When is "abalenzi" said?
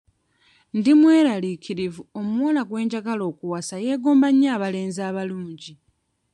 4.55-5.01